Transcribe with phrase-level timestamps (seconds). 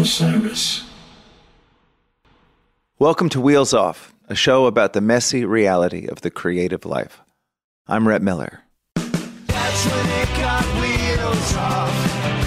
[0.00, 0.88] Osiris.
[2.98, 7.20] Welcome to Wheels Off, a show about the messy reality of the creative life.
[7.86, 8.62] I'm Rhett Miller.
[8.94, 11.92] That's when it got wheels off.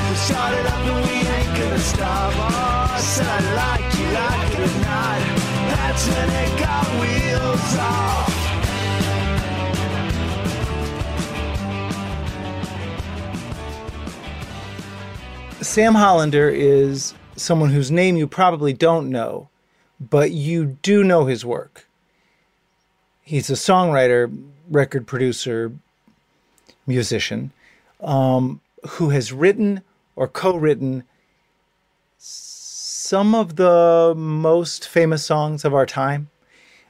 [0.10, 2.34] We started up and we ain't gonna stop.
[2.38, 5.22] Oh, I said I like you, like it or not.
[5.78, 8.34] That's when it got wheels off.
[15.62, 19.50] Sam Hollander is someone whose name you probably don't know,
[20.00, 21.88] but you do know his work.
[23.22, 24.36] He's a songwriter,
[24.70, 25.72] record producer,
[26.86, 27.52] musician
[28.02, 29.82] um, who has written
[30.16, 31.04] or co written
[32.18, 36.30] some of the most famous songs of our time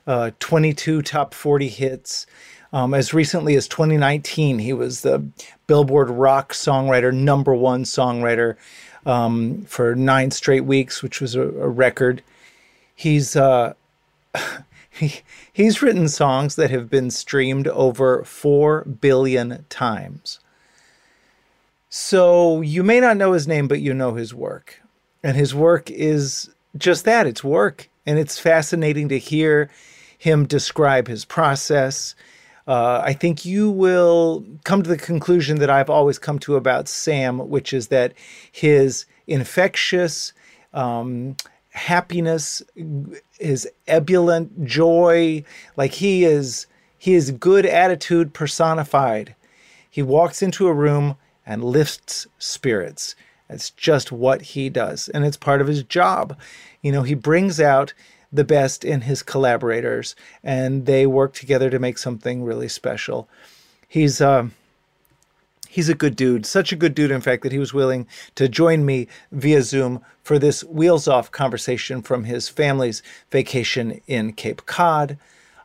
[0.05, 2.25] uh, 22 top 40 hits.
[2.73, 5.23] Um, as recently as 2019, he was the
[5.67, 8.55] Billboard Rock Songwriter number one songwriter
[9.05, 12.21] um, for nine straight weeks, which was a, a record.
[12.95, 13.73] He's uh,
[14.89, 20.39] he, he's written songs that have been streamed over four billion times.
[21.89, 24.81] So you may not know his name, but you know his work,
[25.23, 27.27] and his work is just that.
[27.27, 29.69] It's work, and it's fascinating to hear
[30.17, 32.15] him describe his process
[32.67, 36.88] uh, I think you will come to the conclusion that I've always come to about
[36.88, 38.14] Sam, which is that
[38.52, 40.33] his infectious
[40.73, 41.36] um,
[41.72, 42.61] happiness,
[43.39, 45.44] his ebullient joy,
[45.75, 49.35] like he is, he is good attitude personified.
[49.90, 53.16] He walks into a room and lifts spirits.
[53.50, 56.38] That's just what he does, and it's part of his job.
[56.81, 57.94] You know, he brings out
[58.33, 63.29] the best in his collaborators, and they work together to make something really special.
[63.88, 64.47] He's uh,
[65.69, 68.49] he's a good dude, such a good dude, in fact, that he was willing to
[68.49, 74.66] join me via Zoom for this wheels off conversation from his family's vacation in Cape
[74.66, 75.17] Cod.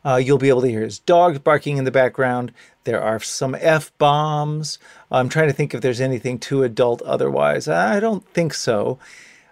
[0.05, 2.53] Uh, you'll be able to hear his dogs barking in the background.
[2.85, 4.79] There are some F bombs.
[5.11, 7.67] I'm trying to think if there's anything too adult otherwise.
[7.67, 8.97] I don't think so.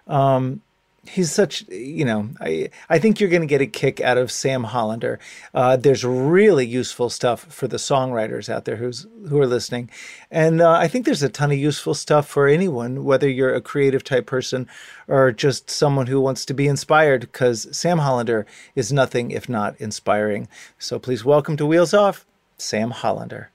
[0.06, 0.62] Um,
[1.08, 4.30] he's such you know i i think you're going to get a kick out of
[4.30, 5.18] sam hollander.
[5.54, 9.90] Uh, there's really useful stuff for the songwriters out there who's who are listening.
[10.30, 13.60] And uh, i think there's a ton of useful stuff for anyone whether you're a
[13.60, 14.68] creative type person
[15.06, 19.74] or just someone who wants to be inspired because sam hollander is nothing if not
[19.80, 20.48] inspiring.
[20.78, 22.26] So please welcome to wheels off
[22.58, 23.50] sam hollander.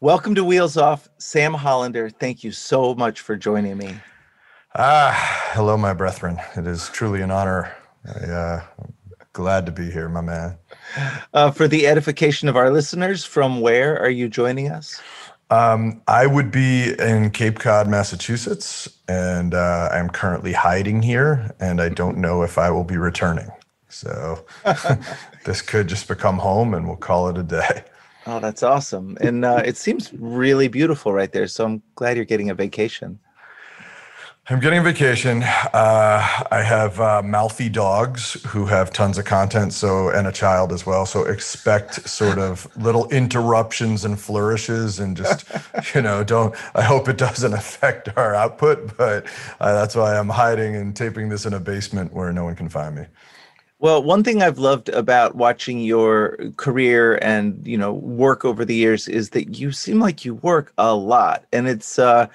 [0.00, 2.10] Welcome to wheels off sam hollander.
[2.10, 3.96] Thank you so much for joining me
[4.78, 6.38] Ah, hello, my brethren.
[6.54, 7.74] It is truly an honor.
[8.04, 8.62] I, uh,
[9.32, 10.58] glad to be here, my man.
[11.32, 15.00] Uh, for the edification of our listeners, from where are you joining us?
[15.48, 21.80] Um, I would be in Cape Cod, Massachusetts, and uh, I'm currently hiding here, and
[21.80, 23.50] I don't know if I will be returning.
[23.88, 24.44] So
[25.46, 27.82] this could just become home, and we'll call it a day.
[28.26, 29.16] Oh, that's awesome.
[29.22, 31.46] And uh, it seems really beautiful right there.
[31.46, 33.20] So I'm glad you're getting a vacation.
[34.48, 35.42] I'm getting a vacation.
[35.42, 40.72] Uh, I have uh, mouthy dogs who have tons of content, so and a child
[40.72, 41.04] as well.
[41.04, 45.46] So expect sort of little interruptions and flourishes, and just
[45.96, 46.54] you know, don't.
[46.76, 49.26] I hope it doesn't affect our output, but
[49.58, 52.68] uh, that's why I'm hiding and taping this in a basement where no one can
[52.68, 53.06] find me.
[53.86, 58.74] Well, one thing I've loved about watching your career and you know work over the
[58.74, 62.26] years is that you seem like you work a lot, and it's uh,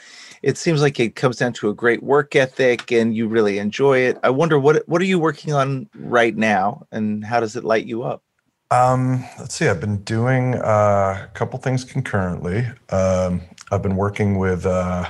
[0.43, 3.97] it seems like it comes down to a great work ethic, and you really enjoy
[3.97, 4.17] it.
[4.23, 7.85] I wonder what what are you working on right now, and how does it light
[7.85, 8.23] you up?
[8.71, 9.67] Um, let's see.
[9.67, 12.65] I've been doing uh, a couple things concurrently.
[12.91, 13.41] Um,
[13.73, 14.65] I've been working with.
[14.65, 15.09] Uh,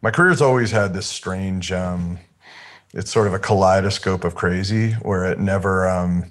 [0.00, 1.70] my career's always had this strange.
[1.70, 2.18] Um,
[2.94, 6.30] it's sort of a kaleidoscope of crazy where it never um,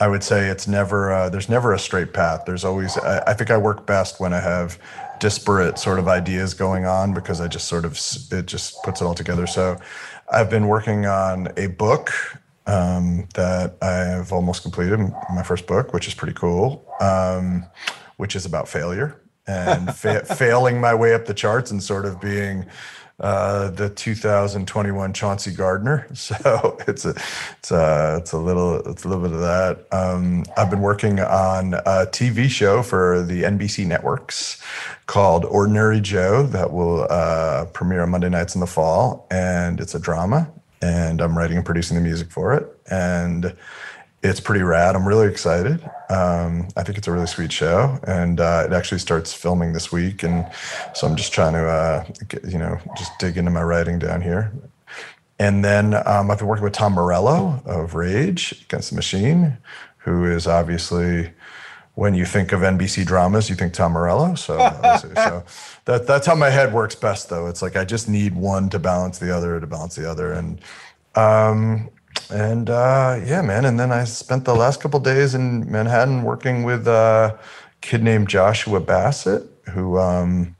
[0.00, 2.42] i would say it's never uh, there's never a straight path.
[2.46, 4.78] There's always I, I, think i work best when i have
[5.20, 7.98] disparate sort of ideas going on because i just sort of
[8.30, 9.46] it just puts it all together.
[9.46, 9.78] So
[10.32, 12.12] i've been working on a book
[12.66, 14.98] um, that i've almost completed
[15.34, 17.64] my first book which is pretty cool um,
[18.16, 22.20] which is about failure and fa- failing my way up the charts and sort of
[22.20, 22.66] being
[23.20, 26.06] uh, the 2021 Chauncey Gardiner.
[26.14, 27.14] So it's a
[27.58, 29.86] it's a it's a little it's a little bit of that.
[29.92, 34.62] Um, I've been working on a TV show for the NBC networks
[35.06, 39.94] called Ordinary Joe that will uh, premiere on Monday nights in the fall, and it's
[39.94, 40.50] a drama.
[40.80, 43.56] And I'm writing and producing the music for it, and
[44.28, 44.94] it's pretty rad.
[44.94, 45.82] I'm really excited.
[46.10, 49.90] Um, I think it's a really sweet show, and uh, it actually starts filming this
[49.90, 50.46] week, and
[50.94, 54.22] so I'm just trying to, uh, get, you know, just dig into my writing down
[54.22, 54.52] here.
[55.38, 59.56] And then um, I've been working with Tom Morello of Rage Against the Machine,
[59.98, 61.30] who is obviously,
[61.94, 64.34] when you think of NBC dramas, you think Tom Morello.
[64.34, 64.56] So,
[64.98, 65.44] so
[65.84, 67.46] that, that's how my head works best, though.
[67.46, 70.60] It's like I just need one to balance the other to balance the other, and
[71.14, 71.90] um,
[72.30, 73.64] and uh, yeah, man.
[73.64, 77.38] And then I spent the last couple days in Manhattan working with a
[77.80, 80.56] kid named Joshua Bassett, who um,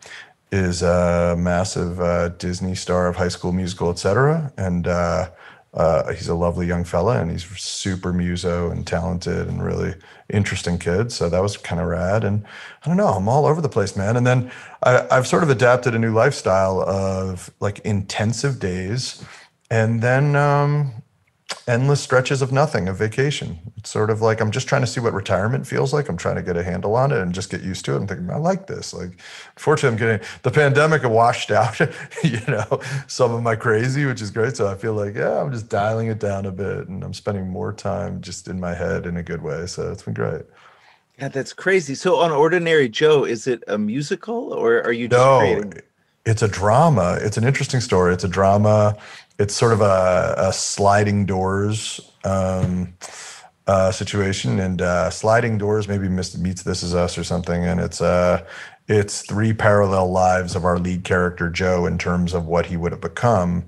[0.50, 4.52] is a massive uh, Disney star of High School Musical, etc.
[4.56, 5.30] And uh,
[5.74, 9.94] uh, he's a lovely young fella, and he's super muso and talented and really
[10.30, 11.12] interesting kid.
[11.12, 12.24] So that was kind of rad.
[12.24, 12.44] And
[12.84, 14.16] I don't know, I'm all over the place, man.
[14.16, 14.50] And then
[14.82, 19.24] I, I've sort of adapted a new lifestyle of like intensive days,
[19.70, 20.34] and then.
[20.36, 21.02] Um,
[21.66, 23.58] endless stretches of nothing, of vacation.
[23.76, 26.08] It's sort of like I'm just trying to see what retirement feels like.
[26.08, 27.96] I'm trying to get a handle on it and just get used to it.
[27.96, 28.92] I'm thinking, I like this.
[28.92, 29.20] Like,
[29.56, 31.78] fortunately, I'm getting the pandemic washed out,
[32.24, 34.56] you know, some of my crazy, which is great.
[34.56, 37.48] So I feel like, yeah, I'm just dialing it down a bit and I'm spending
[37.48, 39.66] more time just in my head in a good way.
[39.66, 40.42] So it's been great.
[41.18, 41.94] Yeah, that's crazy.
[41.94, 45.74] So on Ordinary Joe, is it a musical or are you just no, creating?
[46.24, 47.18] It's a drama.
[47.20, 48.12] It's an interesting story.
[48.12, 48.96] It's a drama
[49.38, 52.94] it's sort of a, a sliding doors um,
[53.66, 58.00] uh, situation, and uh, sliding doors maybe meets this is us or something, and it's
[58.00, 58.44] uh,
[58.88, 62.92] it's three parallel lives of our lead character Joe in terms of what he would
[62.92, 63.64] have become,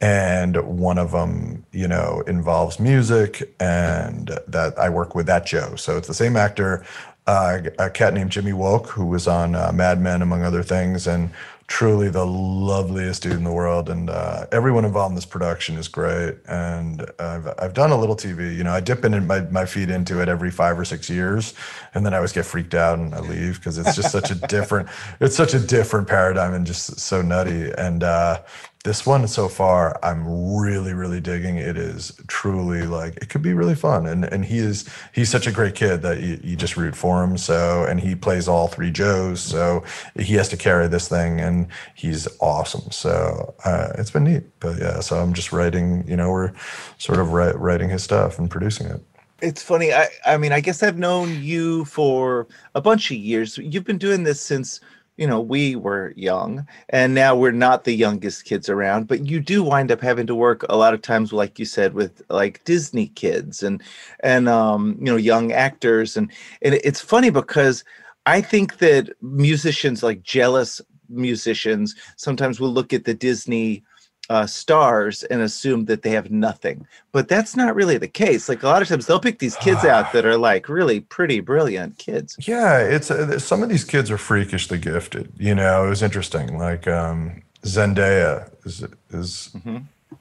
[0.00, 5.74] and one of them, you know, involves music, and that I work with that Joe,
[5.76, 6.84] so it's the same actor.
[7.26, 11.06] Uh, a cat named Jimmy Wolk, who was on uh, Mad Men, among other things,
[11.06, 11.30] and
[11.70, 15.86] truly the loveliest dude in the world and uh, everyone involved in this production is
[15.86, 19.64] great and I've, I've done a little tv you know i dip in my, my
[19.64, 21.54] feet into it every five or six years
[21.94, 24.34] and then i always get freaked out and i leave because it's just such a
[24.48, 24.88] different
[25.20, 28.40] it's such a different paradigm and just so nutty and uh,
[28.84, 30.24] this one so far i'm
[30.56, 31.56] really really digging.
[31.56, 34.06] It is truly like it could be really fun.
[34.06, 37.22] And and he is he's such a great kid that you, you just root for
[37.22, 37.36] him.
[37.38, 39.40] So and he plays all three joes.
[39.40, 39.84] So
[40.16, 42.90] he has to carry this thing and he's awesome.
[42.90, 44.44] So uh, it's been neat.
[44.60, 46.52] But yeah so i'm just writing you know we're
[46.98, 49.02] sort of writing his stuff and producing it.
[49.42, 49.92] It's funny.
[49.92, 53.58] I i mean i guess i've known you for a bunch of years.
[53.58, 54.80] You've been doing this since
[55.20, 59.38] you know, we were young and now we're not the youngest kids around, but you
[59.38, 62.64] do wind up having to work a lot of times, like you said, with like
[62.64, 63.82] Disney kids and,
[64.20, 66.16] and, um, you know, young actors.
[66.16, 66.32] And,
[66.62, 67.84] and it's funny because
[68.24, 70.80] I think that musicians, like jealous
[71.10, 73.84] musicians, sometimes will look at the Disney
[74.30, 76.86] uh, stars and assume that they have nothing.
[77.10, 78.48] But that's not really the case.
[78.48, 81.40] Like a lot of times they'll pick these kids out that are like really pretty
[81.40, 82.36] brilliant kids.
[82.40, 85.32] Yeah, it's uh, some of these kids are freakishly gifted.
[85.36, 86.56] You know, it was interesting.
[86.56, 89.78] Like um, Zendaya is is mm-hmm.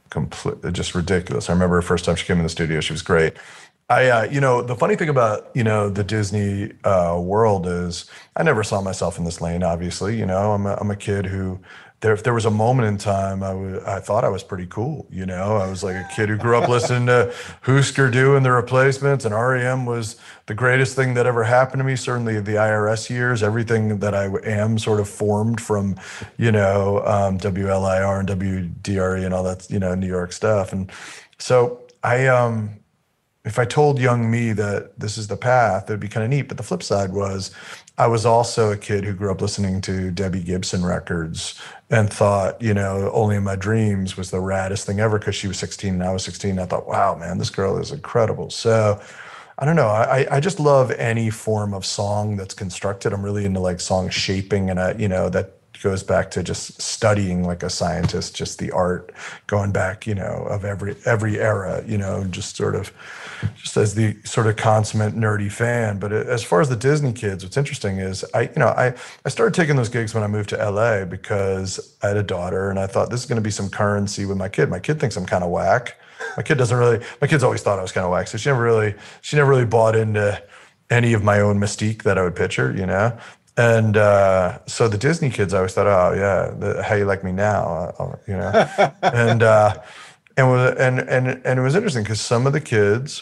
[0.09, 1.47] complete, just ridiculous.
[1.47, 3.35] I remember the first time she came in the studio, she was great.
[3.89, 8.09] I, uh, you know, the funny thing about you know the Disney uh, world is
[8.35, 9.63] I never saw myself in this lane.
[9.63, 11.59] Obviously, you know, I'm a, I'm a kid who
[12.01, 14.67] there, if there was a moment in time, I, w- I thought I was pretty
[14.67, 15.05] cool.
[15.09, 18.45] You know, I was like a kid who grew up listening to Husker Du and
[18.45, 20.15] the Replacements, and REM was
[20.45, 21.95] the greatest thing that ever happened to me.
[21.95, 25.95] Certainly, the IRS years, everything that I am sort of formed from,
[26.37, 28.29] you know, um, WLIR and
[28.83, 30.71] WDRE and all that, you know, New York stuff.
[30.71, 30.89] And
[31.37, 32.79] so I, um,
[33.45, 36.43] if I told young me that this is the path, it'd be kind of neat.
[36.43, 37.51] But the flip side was
[37.97, 42.61] I was also a kid who grew up listening to Debbie Gibson records and thought,
[42.61, 45.93] you know, only in my dreams was the raddest thing ever because she was 16
[45.93, 46.59] and I was 16.
[46.59, 48.49] I thought, wow, man, this girl is incredible.
[48.49, 49.01] So
[49.57, 49.87] I don't know.
[49.87, 53.13] I, I just love any form of song that's constructed.
[53.13, 56.81] I'm really into like song shaping and I, you know, that goes back to just
[56.81, 59.11] studying like a scientist, just the art
[59.47, 62.91] going back, you know, of every every era, you know, just sort of
[63.55, 65.99] just as the sort of consummate nerdy fan.
[65.99, 68.93] But uh, as far as the Disney kids, what's interesting is I, you know, I,
[69.25, 72.69] I started taking those gigs when I moved to LA because I had a daughter
[72.69, 74.69] and I thought this is going to be some currency with my kid.
[74.69, 75.95] My kid thinks I'm kind of whack.
[76.35, 78.27] My kid doesn't really, my kid's always thought I was kind of whack.
[78.27, 80.41] So she never really, she never really bought into
[80.89, 83.17] any of my own mystique that I would picture, you know?
[83.59, 87.25] And uh, so the Disney kids, I always thought, oh yeah, the, how you like
[87.25, 88.51] me now, uh, you know,
[89.01, 89.75] and uh,
[90.37, 93.21] and was and and and it was interesting because some of the kids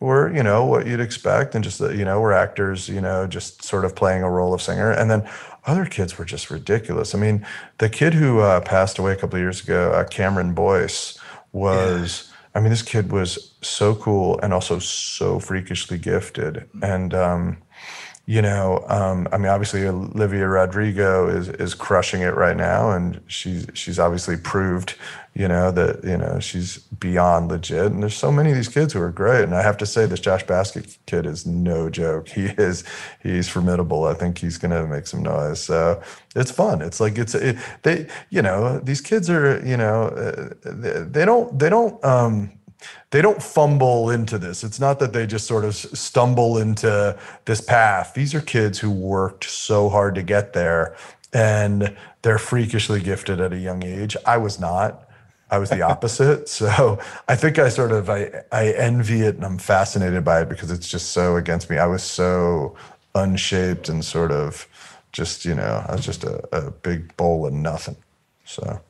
[0.00, 3.62] were you know what you'd expect and just you know were actors you know just
[3.62, 4.90] sort of playing a role of singer.
[4.90, 5.28] And then
[5.66, 7.14] other kids were just ridiculous.
[7.14, 7.46] I mean
[7.76, 11.18] the kid who uh, passed away a couple of years ago uh, cameron boyce
[11.52, 16.70] was i mean this kid was so cool and also so freakishly gifted.
[16.80, 17.58] And um,
[18.28, 23.22] you know, um, I mean, obviously Olivia Rodrigo is is crushing it right now, and
[23.26, 24.96] she's she's obviously proved,
[25.32, 27.86] you know, that you know she's beyond legit.
[27.86, 30.04] And there's so many of these kids who are great, and I have to say,
[30.04, 32.28] this Josh Bassett kid is no joke.
[32.28, 32.84] He is
[33.22, 34.04] he's formidable.
[34.04, 35.60] I think he's gonna make some noise.
[35.60, 36.02] So
[36.36, 36.82] it's fun.
[36.82, 41.24] It's like it's it, they, you know, these kids are, you know, uh, they, they
[41.24, 42.04] don't they don't.
[42.04, 42.57] Um,
[43.10, 44.62] they don't fumble into this.
[44.62, 48.14] It's not that they just sort of stumble into this path.
[48.14, 50.96] These are kids who worked so hard to get there
[51.32, 54.16] and they're freakishly gifted at a young age.
[54.26, 55.08] I was not.
[55.50, 56.48] I was the opposite.
[56.48, 60.48] so I think I sort of I I envy it and I'm fascinated by it
[60.48, 61.78] because it's just so against me.
[61.78, 62.76] I was so
[63.14, 64.66] unshaped and sort of
[65.12, 67.96] just, you know, I was just a, a big bowl of nothing.
[68.44, 68.80] So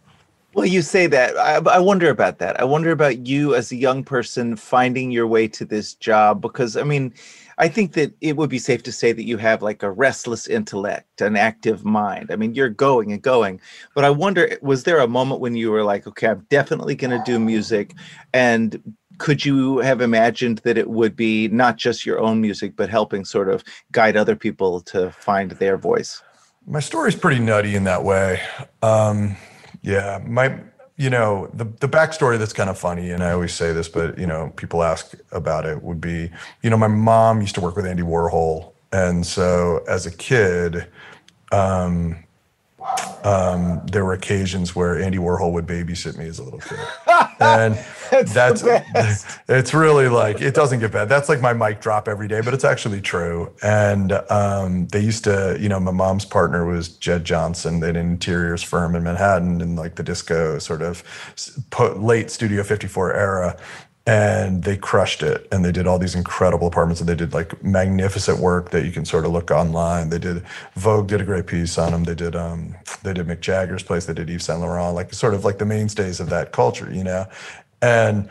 [0.58, 1.36] well, you say that.
[1.36, 2.58] I, I, wonder about that.
[2.58, 6.76] I wonder about you as a young person finding your way to this job because,
[6.76, 7.14] I mean,
[7.58, 10.48] I think that it would be safe to say that you have like a restless
[10.48, 12.32] intellect, an active mind.
[12.32, 13.60] I mean, you're going and going.
[13.94, 17.16] But I wonder, was there a moment when you were like, okay, I'm definitely going
[17.16, 17.94] to do music?
[18.34, 22.90] And could you have imagined that it would be not just your own music, but
[22.90, 23.62] helping sort of
[23.92, 26.20] guide other people to find their voice?
[26.66, 28.42] My story's pretty nutty in that way.
[28.82, 29.36] Um,
[29.82, 30.60] yeah, my
[30.96, 34.18] you know the the backstory that's kind of funny, and I always say this, but
[34.18, 36.30] you know people ask about it would be
[36.62, 40.88] you know my mom used to work with Andy Warhol, and so as a kid,
[41.52, 42.24] um,
[43.24, 46.78] um, there were occasions where Andy Warhol would babysit me as a little kid,
[47.40, 47.78] and
[48.10, 51.08] that's, that's it's really like it doesn't get bad.
[51.08, 53.52] That's like my mic drop every day, but it's actually true.
[53.62, 58.62] And um, they used to, you know, my mom's partner was Jed Johnson, an interiors
[58.62, 61.02] firm in Manhattan, in like the disco sort of
[61.96, 63.56] late Studio 54 era
[64.08, 67.62] and they crushed it and they did all these incredible apartments and they did like
[67.62, 70.08] magnificent work that you can sort of look online.
[70.08, 70.42] They did
[70.76, 74.06] vogue did a great piece on them they did um they did mick jagger's place.
[74.06, 77.04] They did yves saint laurent like sort of like the mainstays of that culture you
[77.04, 77.26] know?
[77.82, 78.30] And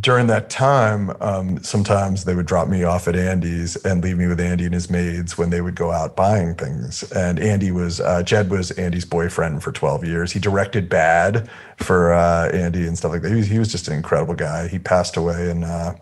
[0.00, 4.26] during that time, um, sometimes they would drop me off at Andy's and leave me
[4.26, 7.02] with Andy and his maids when they would go out buying things.
[7.12, 10.32] And Andy was, uh, Jed was Andy's boyfriend for 12 years.
[10.32, 13.30] He directed Bad for uh, Andy and stuff like that.
[13.30, 14.66] He was, he was just an incredible guy.
[14.66, 15.94] He passed away in uh,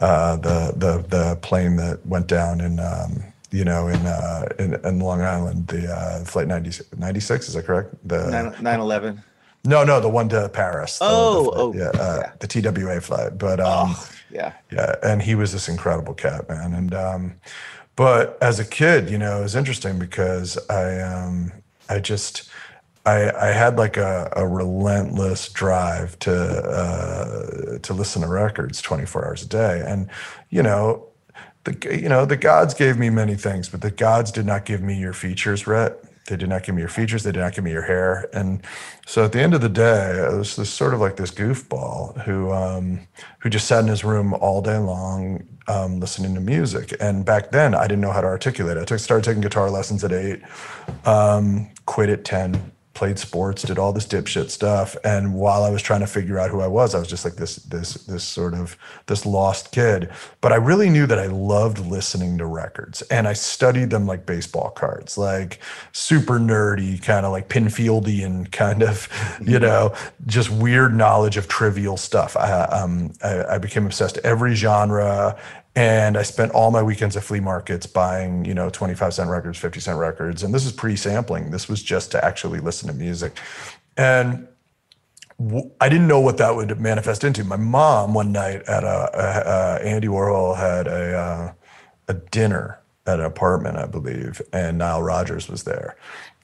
[0.00, 4.74] uh the, the, the plane that went down in, um, you know, in, uh, in,
[4.84, 7.92] in Long Island, the uh, flight 90, 96, is that correct?
[8.06, 9.22] The 9 11.
[9.64, 10.98] No, no, the one to Paris.
[10.98, 13.38] The, oh, the oh, yeah, uh, yeah, the TWA flight.
[13.38, 16.74] But um, oh, yeah, yeah, and he was this incredible cat man.
[16.74, 17.34] And um,
[17.94, 21.52] but as a kid, you know, it was interesting because I um,
[21.88, 22.50] I just
[23.06, 29.06] I I had like a, a relentless drive to uh, to listen to records twenty
[29.06, 30.08] four hours a day, and
[30.50, 31.08] you know.
[31.64, 34.82] The, you know the gods gave me many things, but the gods did not give
[34.82, 37.22] me your features, Rhett they did not give me your features.
[37.22, 38.28] They did not give me your hair.
[38.32, 38.62] And
[39.06, 42.22] so at the end of the day, it was this sort of like this goofball
[42.22, 43.00] who um,
[43.40, 46.94] who just sat in his room all day long um, listening to music.
[47.00, 48.80] And back then, I didn't know how to articulate it.
[48.80, 50.42] I took, started taking guitar lessons at eight,
[51.04, 54.96] um, quit at ten, played sports, did all this dipshit stuff.
[55.04, 57.36] And while I was trying to figure out who I was, I was just like
[57.36, 60.10] this, this, this sort of this lost kid.
[60.40, 64.26] But I really knew that I loved listening to records, and I studied them like
[64.26, 65.60] baseball cards, like
[65.92, 69.08] super nerdy, kind of like Pinfieldian kind of,
[69.44, 69.94] you know,
[70.26, 72.36] just weird knowledge of trivial stuff.
[72.36, 75.38] I, um, I, I became obsessed every genre
[75.74, 79.58] and I spent all my weekends at flea markets buying, you know, 25 cent records,
[79.58, 80.42] 50 cent records.
[80.42, 81.50] And this is pre sampling.
[81.50, 83.38] This was just to actually listen to music.
[83.96, 84.48] And
[85.80, 87.42] I didn't know what that would manifest into.
[87.42, 91.52] My mom, one night at a, a, a Andy Warhol had a, uh,
[92.08, 95.96] a dinner at an apartment, I believe, and Nile Rodgers was there.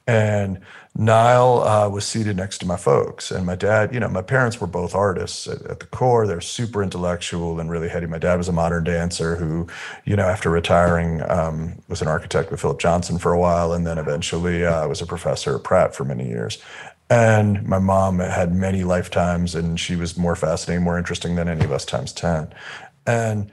[0.07, 0.61] And
[1.01, 3.95] Nile uh, was seated next to my folks, and my dad.
[3.95, 6.27] You know, my parents were both artists at, at, the core.
[6.27, 8.07] They're super intellectual and really heady.
[8.07, 9.69] My dad was a modern dancer who,
[10.05, 13.87] you know, after retiring, um, was an architect with Philip Johnson for a while, and
[13.87, 16.59] then eventually uh, was a professor at Pratt for many years.
[17.09, 21.65] And my mom had many lifetimes, and she was more fascinating, more interesting than any
[21.65, 22.53] of us times ten.
[23.07, 23.53] And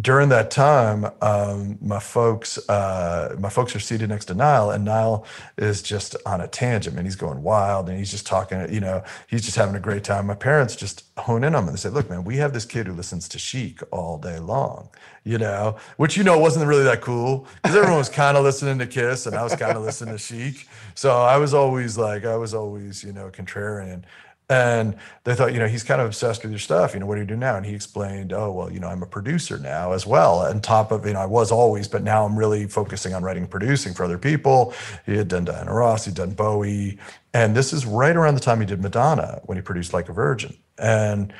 [0.00, 4.86] during that time, um, my folks, uh, my folks are seated next to Nile, and
[4.86, 5.26] Nile
[5.58, 8.72] is just on a tangent, and He's going wild, and he's just talking.
[8.72, 10.26] You know, he's just having a great time.
[10.26, 12.64] My parents just hone in on him and they say, "Look, man, we have this
[12.64, 14.88] kid who listens to Chic all day long."
[15.24, 18.78] You know, which you know wasn't really that cool because everyone was kind of listening
[18.78, 20.66] to Kiss, and I was kind of listening to Chic.
[20.94, 24.04] So I was always like, I was always, you know, contrarian.
[24.52, 26.92] And they thought, you know, he's kind of obsessed with your stuff.
[26.92, 27.56] You know, what do you do now?
[27.56, 30.40] And he explained, oh, well, you know, I'm a producer now as well.
[30.40, 33.46] On top of, you know, I was always, but now I'm really focusing on writing
[33.46, 34.74] producing for other people.
[35.06, 36.98] He had done Diana Ross, he'd done Bowie.
[37.32, 40.12] And this is right around the time he did Madonna when he produced Like a
[40.12, 40.54] Virgin.
[40.76, 41.32] And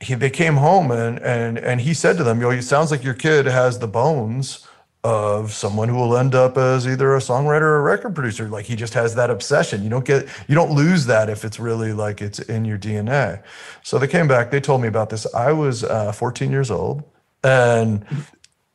[0.00, 2.92] he, they came home and, and, and he said to them, you know, it sounds
[2.92, 4.67] like your kid has the bones
[5.04, 8.48] of someone who will end up as either a songwriter or a record producer.
[8.48, 9.82] Like he just has that obsession.
[9.82, 13.42] You don't get you don't lose that if it's really like it's in your dna
[13.82, 15.32] so they came back they told me about this.
[15.34, 17.04] I was uh, 14 years old
[17.44, 18.04] and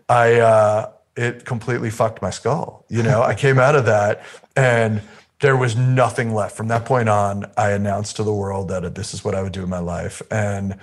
[0.07, 3.21] i uh, it completely fucked my skull you know?
[3.21, 4.23] I came out of that
[4.55, 5.01] and
[5.41, 6.55] there was nothing left.
[6.55, 9.53] From that point on i announced to the world that this is what i would
[9.53, 10.21] do in my life.
[10.31, 10.79] And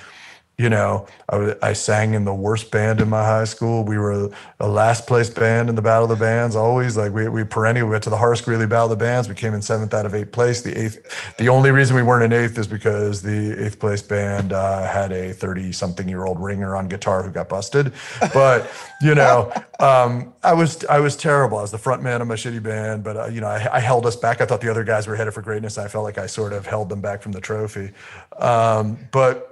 [0.60, 3.82] you know, I, I sang in the worst band in my high school.
[3.82, 6.54] We were a last place band in the Battle of the Bands.
[6.54, 7.86] Always like we we perennial.
[7.86, 9.26] We went to the Horace Greeley Battle of the Bands.
[9.26, 10.60] We came in seventh out of eighth place.
[10.60, 11.34] The eighth.
[11.38, 15.12] The only reason we weren't in eighth is because the eighth place band uh, had
[15.12, 17.94] a thirty something year old ringer on guitar who got busted.
[18.34, 19.50] But you know,
[19.80, 21.56] um, I was I was terrible.
[21.56, 23.80] I was the front man of my shitty band, but uh, you know, I, I,
[23.80, 24.42] held us back.
[24.42, 25.78] I thought the other guys were headed for greatness.
[25.78, 27.92] I felt like I sort of held them back from the trophy.
[28.38, 29.49] Um, but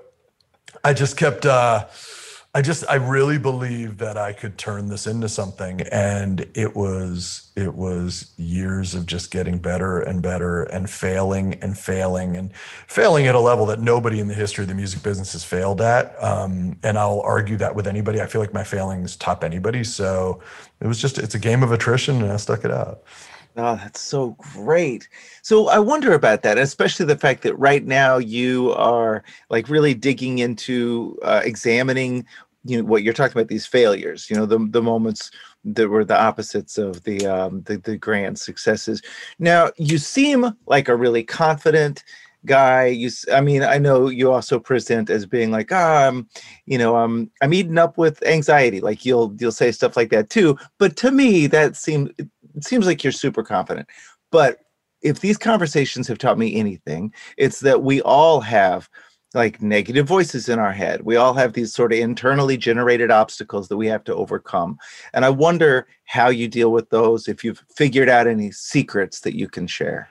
[0.89, 1.45] I just kept.
[1.45, 1.85] Uh,
[2.55, 7.53] I just I really believed that I could turn this into something, and it was
[7.57, 13.27] it was years of just getting better and better and failing and failing and failing
[13.27, 16.17] at a level that nobody in the history of the music business has failed at.
[16.25, 18.23] Um, and I'll argue that with anybody.
[18.23, 19.85] I feel like my failings top anybody.
[19.85, 20.41] So
[20.81, 23.03] it was just it's a game of attrition, and I stuck it out.
[23.61, 25.09] Oh, that's so great.
[25.43, 29.95] So I wonder about that, especially the fact that right now you are like really
[29.95, 32.25] digging into uh, examining,
[32.65, 34.31] you know, what you're talking about these failures.
[34.31, 35.33] You know, the the moments
[35.65, 39.03] that were the opposites of the um, the, the grand successes.
[39.41, 42.05] Now you seem like a really confident
[42.47, 46.29] guy you i mean i know you also present as being like ah, i'm
[46.67, 50.31] you know i'm i'm eating up with anxiety like you'll you'll say stuff like that
[50.31, 52.09] too but to me that seems
[52.59, 53.89] it seems like you're super confident.
[54.31, 54.59] But
[55.01, 58.89] if these conversations have taught me anything, it's that we all have
[59.35, 61.03] like negative voices in our head.
[61.03, 64.79] We all have these sort of internally generated obstacles that we have to overcome.
[65.13, 69.37] And I wonder how you deal with those, if you've figured out any secrets that
[69.37, 70.09] you can share.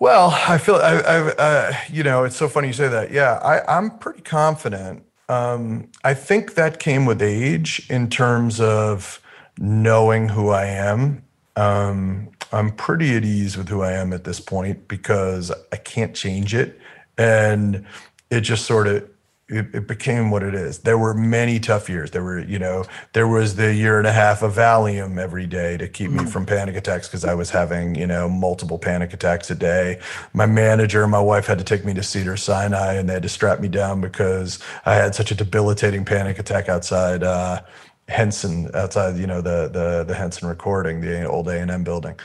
[0.00, 3.12] Well, I feel I, I uh, you know, it's so funny you say that.
[3.12, 5.04] Yeah, I, I'm pretty confident.
[5.28, 9.20] Um, I think that came with age in terms of
[9.58, 11.24] knowing who I am
[11.56, 16.14] um, I'm pretty at ease with who I am at this point because I can't
[16.14, 16.78] change it.
[17.16, 17.86] And
[18.30, 19.08] it just sort of
[19.48, 20.78] it, it, became what it is.
[20.78, 22.10] There were many tough years.
[22.10, 25.76] There were, you know, there was the year and a half of Valium every day
[25.76, 26.28] to keep me mm.
[26.28, 30.00] from panic attacks because I was having, you know, multiple panic attacks a day.
[30.32, 33.22] My manager, and my wife had to take me to Cedar Sinai and they had
[33.22, 37.60] to strap me down because I had such a debilitating panic attack outside uh,
[38.08, 42.18] Henson outside, you know, the the the Henson recording, the old A and M building.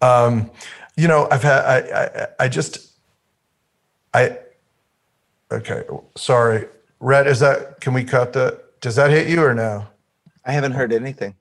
[0.00, 0.50] Um,
[0.96, 2.92] you know, I've had I, I I just
[4.14, 4.38] I
[5.52, 5.84] okay,
[6.16, 6.66] sorry.
[7.00, 7.26] Rhett.
[7.26, 9.86] is that can we cut the does that hit you or no?
[10.44, 11.34] I haven't heard anything.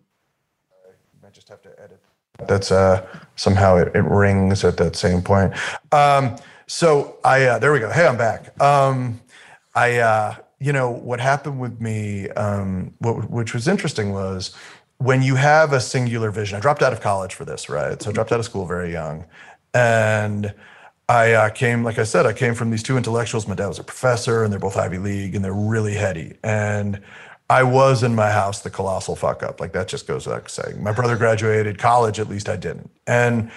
[1.26, 2.02] I just have to edit.
[2.48, 5.54] That's uh somehow it, it rings at that same point.
[5.94, 6.36] Um
[6.68, 7.90] so I uh, there we go.
[7.92, 8.60] Hey, I'm back.
[8.62, 9.22] Um
[9.74, 14.56] I uh you know what happened with me um, what, which was interesting was
[14.98, 18.02] when you have a singular vision i dropped out of college for this right?
[18.02, 19.26] So i dropped out of school very young.
[19.74, 20.54] And
[21.08, 23.48] i uh, came like i said i came from these two intellectuals.
[23.48, 26.38] My dad was a professor and they're both ivy league and they're really heady.
[26.44, 27.02] And
[27.50, 30.82] i was in my house the colossal fuck up like that just goes without saying.
[30.82, 32.90] My brother graduated college at least i didn't.
[33.06, 33.52] And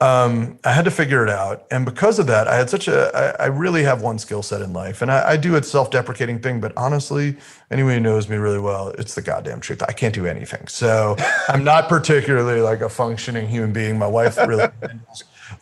[0.00, 1.66] um, I had to figure it out.
[1.70, 4.60] And because of that, I had such a, I, I really have one skill set
[4.60, 5.00] in life.
[5.00, 7.36] And I, I do a self deprecating thing, but honestly,
[7.70, 9.82] anyone who knows me really well, it's the goddamn truth.
[9.82, 10.66] I can't do anything.
[10.68, 11.16] So
[11.48, 13.98] I'm not particularly like a functioning human being.
[13.98, 14.68] My wife really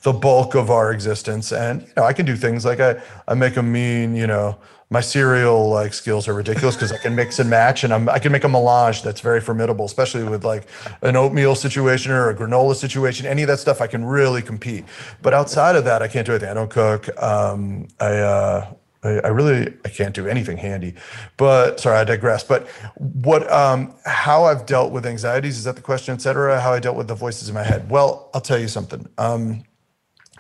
[0.03, 1.53] the bulk of our existence.
[1.53, 4.59] And, you know, I can do things like I, I make a mean, you know,
[4.91, 8.19] my cereal like skills are ridiculous because I can mix and match and I'm, I
[8.19, 10.67] can make a melange that's very formidable, especially with like
[11.03, 13.27] an oatmeal situation or a granola situation.
[13.27, 14.85] Any of that stuff I can really compete.
[15.23, 16.51] But outside of that, I can't do anything.
[16.51, 17.09] I don't cook.
[17.23, 20.95] Um, I, uh, I, I really I can't do anything handy.
[21.37, 22.43] But sorry, I digress.
[22.43, 22.67] But
[22.97, 26.61] what um how I've dealt with anxieties, is that the question, et cetera?
[26.61, 27.91] How I dealt with the voices in my head.
[27.91, 29.07] Well, I'll tell you something.
[29.19, 29.65] Um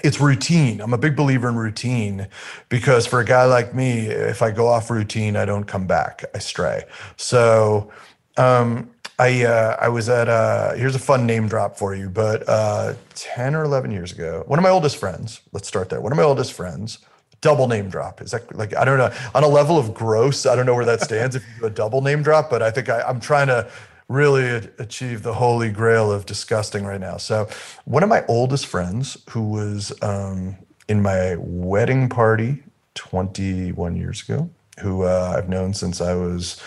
[0.04, 0.82] it's routine.
[0.82, 2.28] I'm a big believer in routine
[2.68, 6.22] because for a guy like me, if I go off routine, I don't come back.
[6.34, 6.84] I stray.
[7.16, 7.90] So
[8.36, 12.46] um, I uh, I was at uh, here's a fun name drop for you, but
[12.46, 15.40] uh, ten or eleven years ago, one of my oldest friends.
[15.52, 16.02] Let's start there.
[16.02, 16.98] One of my oldest friends.
[17.40, 20.46] Double name drop is that like I don't know on a level of gross.
[20.46, 22.70] I don't know where that stands if you do a double name drop, but I
[22.70, 23.70] think I, I'm trying to
[24.08, 27.16] really achieve the holy grail of disgusting right now.
[27.16, 27.48] So,
[27.84, 30.56] one of my oldest friends, who was um,
[30.88, 32.62] in my wedding party
[32.94, 36.62] 21 years ago, who uh, I've known since I was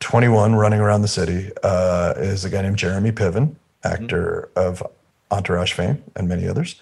[0.00, 4.68] 21, running around the city, uh, is a guy named Jeremy Piven, actor mm-hmm.
[4.68, 4.82] of
[5.30, 6.80] Entourage fame and many others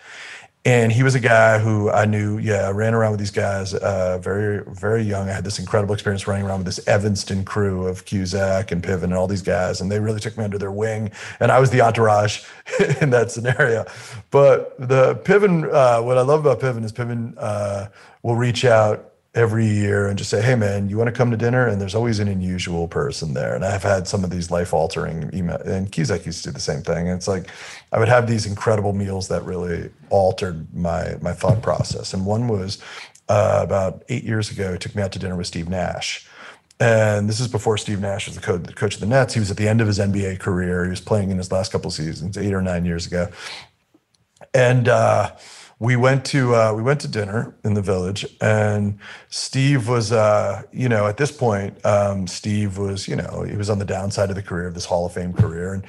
[0.67, 3.73] and he was a guy who I knew, yeah, I ran around with these guys
[3.73, 5.31] uh, very, very young.
[5.31, 9.05] I had this incredible experience running around with this Evanston crew of Cusack and Piven
[9.05, 11.13] and all these guys, and they really took me under their wing.
[11.41, 12.45] And I was the entourage
[13.01, 13.87] in that scenario.
[14.31, 17.87] But the Piven, uh, what I love about Piven is Piven uh,
[18.23, 21.37] will reach out every year and just say, "Hey, man, you want to come to
[21.37, 23.55] dinner?" And there's always an unusual person there.
[23.55, 26.83] And I've had some of these life-altering email, and Cusack used to do the same
[26.83, 27.09] thing.
[27.09, 27.49] And it's like
[27.93, 32.13] I would have these incredible meals that really altered my my thought process.
[32.15, 32.79] And one was
[33.29, 34.77] uh, about eight years ago.
[34.77, 36.27] Took me out to dinner with Steve Nash.
[36.81, 39.35] And this is before Steve Nash was the coach, the coach of the Nets.
[39.35, 40.85] He was at the end of his NBA career.
[40.85, 43.29] He was playing in his last couple seasons, eight or nine years ago.
[44.55, 45.33] And uh,
[45.81, 48.99] we went to uh, we went to dinner in the village, and
[49.31, 53.71] Steve was, uh, you know, at this point, um, Steve was, you know, he was
[53.71, 55.85] on the downside of the career of this Hall of Fame career, and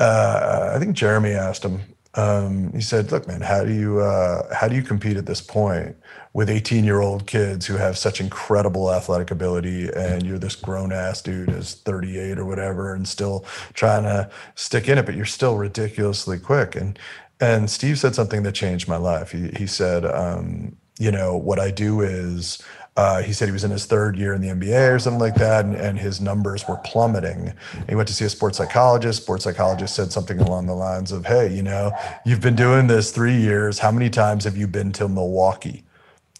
[0.00, 1.80] uh, I think Jeremy asked him.
[2.16, 5.40] Um, he said, "Look, man, how do you uh, how do you compete at this
[5.40, 5.96] point
[6.32, 10.92] with 18 year old kids who have such incredible athletic ability, and you're this grown
[10.92, 15.24] ass dude is 38 or whatever, and still trying to stick in it, but you're
[15.24, 16.98] still ridiculously quick." And
[17.44, 19.32] and Steve said something that changed my life.
[19.32, 22.62] He, he said, um, you know, what I do is,
[22.96, 25.34] uh, he said he was in his third year in the NBA or something like
[25.34, 27.52] that, and, and his numbers were plummeting.
[27.88, 29.22] He went to see a sports psychologist.
[29.22, 31.90] Sports psychologist said something along the lines of, "Hey, you know,
[32.24, 33.80] you've been doing this three years.
[33.80, 35.82] How many times have you been to Milwaukee?"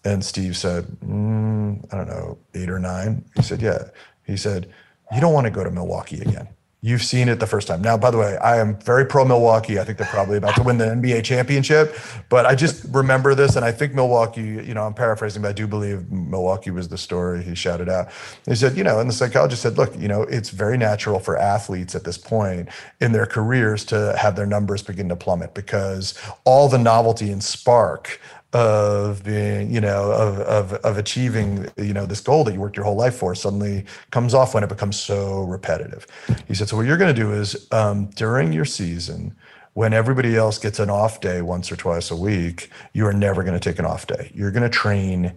[0.05, 3.25] And Steve said, mm, "I don't know, eight or nine.
[3.35, 3.89] He said, "Yeah."
[4.23, 4.69] He said,
[5.13, 6.47] "You don't want to go to Milwaukee again."
[6.81, 7.81] You've seen it the first time.
[7.81, 9.79] Now, by the way, I am very pro Milwaukee.
[9.79, 11.95] I think they're probably about to win the NBA championship.
[12.29, 15.53] But I just remember this, and I think Milwaukee, you know, I'm paraphrasing, but I
[15.53, 18.09] do believe Milwaukee was the story he shouted out.
[18.45, 21.37] He said, you know, and the psychologist said, look, you know, it's very natural for
[21.37, 22.69] athletes at this point
[23.01, 27.43] in their careers to have their numbers begin to plummet because all the novelty and
[27.43, 28.19] spark
[28.55, 32.77] of being, you know, of, of, of achieving, you know, this goal that you worked
[32.77, 36.07] your whole life for suddenly comes off when it becomes so repetitive.
[36.47, 39.35] He said, so what you're going to do is um, during your season,
[39.73, 43.43] when everybody else gets an off day once or twice a week, you are never
[43.43, 44.31] going to take an off day.
[44.33, 45.33] You're going to train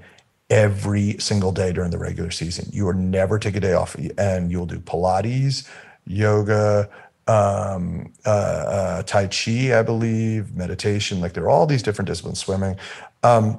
[0.48, 2.68] every single day during the regular season.
[2.72, 5.68] You are never take a day off, and you'll do Pilates,
[6.06, 6.88] yoga,
[7.28, 11.20] um, uh, uh, Tai Chi, I believe, meditation.
[11.20, 12.76] Like there are all these different disciplines, swimming.
[13.22, 13.58] Um,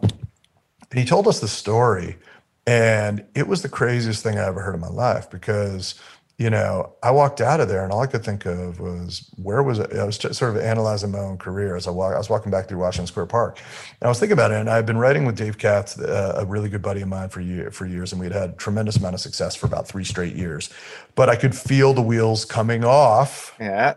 [0.92, 2.18] and he told us the story,
[2.66, 5.96] and it was the craziest thing I ever heard in my life because
[6.40, 9.62] you know, I walked out of there and all I could think of was where
[9.62, 9.94] was it?
[9.94, 12.16] I was sort of analyzing my own career as I walk.
[12.16, 13.60] I was walking back through Washington Square Park,
[14.00, 14.58] and I was thinking about it.
[14.62, 17.42] And I've been writing with Dave Katz, uh, a really good buddy of mine for
[17.42, 20.34] year, for years, and we'd had a tremendous amount of success for about three straight
[20.34, 20.70] years.
[21.14, 23.54] But I could feel the wheels coming off.
[23.60, 23.96] Yeah.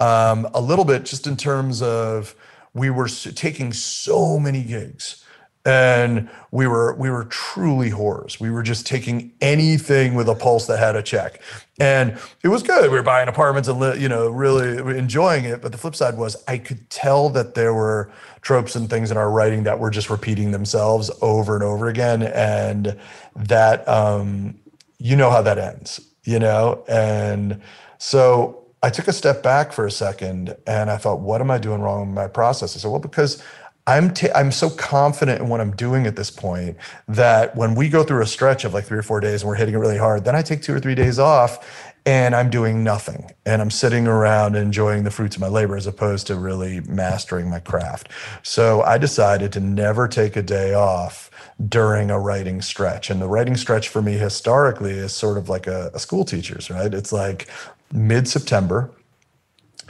[0.00, 2.36] Um, a little bit, just in terms of
[2.74, 5.24] we were taking so many gigs
[5.66, 8.38] and we were we were truly whores.
[8.38, 11.40] We were just taking anything with a pulse that had a check,
[11.80, 12.90] and it was good.
[12.90, 15.62] We were buying apartments and you know really enjoying it.
[15.62, 18.10] But the flip side was I could tell that there were
[18.42, 22.22] tropes and things in our writing that were just repeating themselves over and over again,
[22.22, 22.98] and
[23.34, 24.58] that um,
[24.98, 27.60] you know how that ends, you know, and
[27.98, 28.60] so.
[28.84, 31.80] I took a step back for a second and I thought, what am I doing
[31.80, 32.76] wrong in my process?
[32.76, 33.42] I said, well, because
[33.86, 36.76] I'm t- I'm so confident in what I'm doing at this point
[37.08, 39.54] that when we go through a stretch of like three or four days and we're
[39.54, 42.84] hitting it really hard, then I take two or three days off and I'm doing
[42.84, 46.80] nothing and I'm sitting around enjoying the fruits of my labor as opposed to really
[46.80, 48.10] mastering my craft.
[48.42, 51.30] So I decided to never take a day off
[51.68, 53.08] during a writing stretch.
[53.08, 56.68] And the writing stretch for me historically is sort of like a, a school teacher's,
[56.68, 56.92] right?
[56.92, 57.48] It's like
[57.94, 58.90] mid September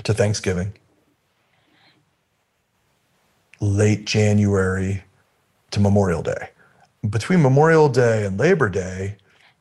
[0.05, 0.75] to Thanksgiving
[3.61, 5.03] late January
[5.71, 6.51] to Memorial Day.
[7.11, 9.17] between Memorial Day and Labor Day,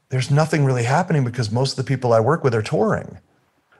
[0.09, 3.17] there's nothing really happening because most of the people I work with are touring.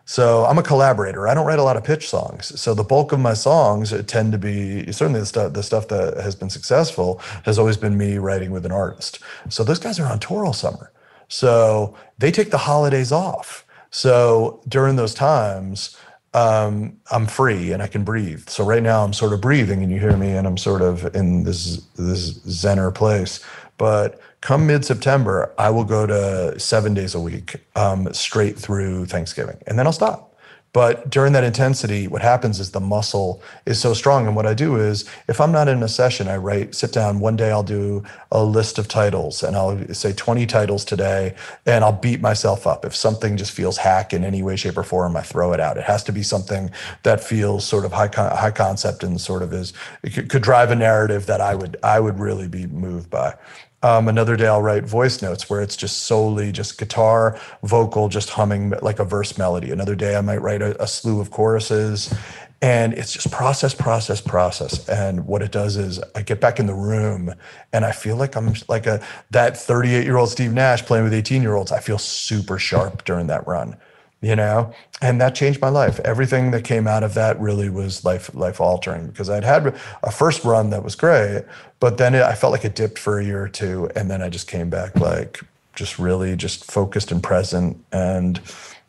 [0.06, 1.28] So I'm a collaborator.
[1.28, 2.60] I don't write a lot of pitch songs.
[2.60, 6.18] So the bulk of my songs tend to be certainly the stuff the stuff that
[6.18, 9.20] has been successful has always been me writing with an artist.
[9.50, 10.92] So those guys are on tour all summer.
[11.30, 13.66] So they take the holidays off.
[13.94, 15.96] So during those times,
[16.34, 18.50] um, I'm free and I can breathe.
[18.50, 21.16] So right now I'm sort of breathing and you hear me and I'm sort of
[21.16, 23.40] in this this zener place.
[23.78, 29.06] But come mid September, I will go to seven days a week, um, straight through
[29.06, 30.33] Thanksgiving, and then I'll stop.
[30.74, 34.26] But during that intensity, what happens is the muscle is so strong.
[34.26, 37.20] And what I do is, if I'm not in a session, I write, sit down.
[37.20, 41.36] One day I'll do a list of titles and I'll say 20 titles today
[41.68, 42.86] and I'll beat myself up.
[42.86, 45.78] If something just feels hack in any way, shape, or form, I throw it out.
[45.78, 46.72] It has to be something
[47.04, 49.74] that feels sort of high, con- high concept and sort of is,
[50.12, 53.36] could, could drive a narrative that I would, I would really be moved by.
[53.84, 58.30] Um, another day I'll write voice notes where it's just solely just guitar, vocal, just
[58.30, 59.72] humming like a verse melody.
[59.72, 62.14] Another day I might write a, a slew of choruses.
[62.62, 64.88] And it's just process, process, process.
[64.88, 67.34] And what it does is I get back in the room
[67.74, 71.14] and I feel like I'm like a that 38 year old Steve Nash playing with
[71.14, 71.74] 18 year olds.
[71.74, 73.76] I feel super sharp during that run
[74.24, 78.06] you know and that changed my life everything that came out of that really was
[78.06, 81.44] life life altering because i'd had a first run that was great
[81.82, 84.22] but then it, i felt like it dipped for a year or two and then
[84.22, 85.42] i just came back like
[85.76, 88.40] just really just focused and present and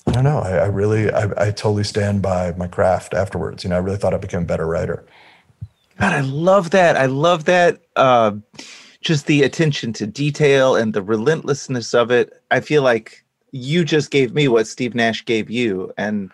[0.06, 3.70] i don't know i, I really I, I totally stand by my craft afterwards you
[3.70, 5.04] know i really thought i became a better writer
[6.00, 6.96] God, I love that.
[6.96, 7.80] I love that.
[7.94, 8.32] Uh,
[9.00, 12.32] just the attention to detail and the relentlessness of it.
[12.50, 13.23] I feel like
[13.54, 16.30] you just gave me what Steve Nash gave you, and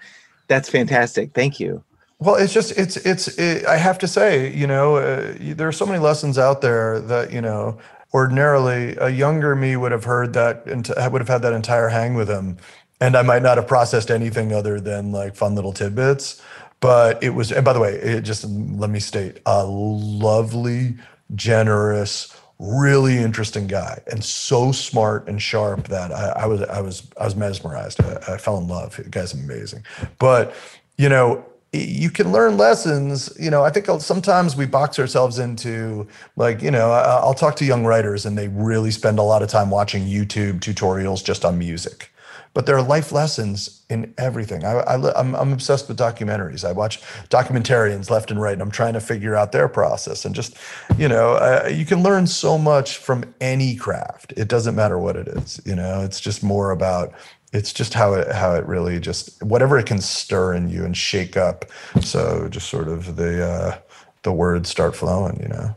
[0.48, 1.32] that's fantastic.
[1.34, 1.84] Thank you.
[2.18, 5.72] Well, it's just it's it's it, I have to say, you know, uh, there are
[5.72, 7.78] so many lessons out there that you know
[8.14, 12.14] ordinarily a younger me would have heard that and would have had that entire hang
[12.14, 12.56] with him,
[13.00, 16.40] and I might not have processed anything other than like fun little tidbits.
[16.80, 20.96] But it was, and by the way, it just let me state a lovely,
[21.34, 27.06] generous, really interesting guy and so smart and sharp that I, I was I was
[27.18, 28.02] I was mesmerized.
[28.02, 28.96] I, I, fell in love.
[28.96, 29.82] The guy's amazing.
[30.18, 30.54] But
[30.98, 31.42] you know,
[31.72, 33.32] you can learn lessons.
[33.40, 37.64] You know, I think sometimes we box ourselves into like you know I'll talk to
[37.64, 41.58] young writers and they really spend a lot of time watching YouTube tutorials just on
[41.58, 42.09] music
[42.52, 44.64] but there are life lessons in everything.
[44.64, 46.68] I, am I'm obsessed with documentaries.
[46.68, 50.24] I watch documentarians left and right, and I'm trying to figure out their process.
[50.24, 50.56] And just,
[50.98, 54.32] you know, uh, you can learn so much from any craft.
[54.36, 55.60] It doesn't matter what it is.
[55.64, 57.14] You know, it's just more about
[57.52, 60.96] it's just how it how it really just whatever it can stir in you and
[60.96, 61.66] shake up.
[62.00, 63.78] So just sort of the uh,
[64.22, 65.40] the words start flowing.
[65.40, 65.76] You know.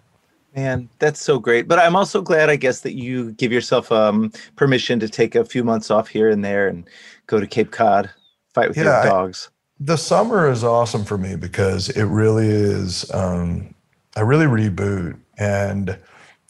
[0.56, 1.68] Man, that's so great.
[1.68, 5.44] But I'm also glad, I guess, that you give yourself um, permission to take a
[5.44, 6.88] few months off here and there and
[7.26, 8.10] go to Cape Cod,
[8.54, 9.50] fight with yeah, your dogs.
[9.50, 13.12] I, the summer is awesome for me because it really is.
[13.12, 13.74] Um,
[14.16, 15.98] I really reboot, and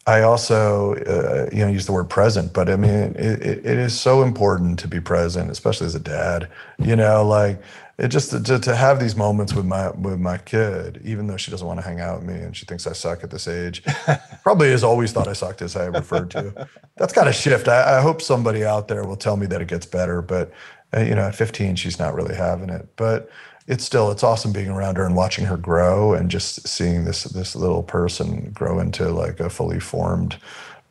[0.05, 2.51] I also, uh, you know, use the word present.
[2.51, 5.99] But I mean, it, it, it is so important to be present, especially as a
[5.99, 6.49] dad.
[6.77, 7.61] You know, like
[7.97, 11.51] it just to, to have these moments with my with my kid, even though she
[11.51, 13.83] doesn't want to hang out with me and she thinks I suck at this age,
[14.43, 16.67] probably has always thought I sucked, as I referred to.
[16.97, 17.67] That's got to shift.
[17.67, 20.51] I, I, hope somebody out there will tell me that it gets better, but
[20.95, 22.87] uh, you know, at 15, she's not really having it.
[22.95, 23.29] But
[23.67, 27.25] it's still it's awesome being around her and watching her grow and just seeing this
[27.25, 30.37] this little person grow into like a fully formed,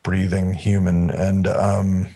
[0.04, 1.48] breathing human and.
[1.48, 2.08] um